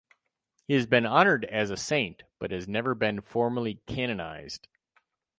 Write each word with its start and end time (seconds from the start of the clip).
He 0.67 0.73
has 0.73 0.87
been 0.87 1.05
honored 1.05 1.45
as 1.45 1.69
a 1.69 1.77
saint 1.77 2.23
but 2.39 2.49
has 2.49 2.67
never 2.67 2.95
been 2.95 3.21
formally 3.21 3.81
canonized. 3.85 4.67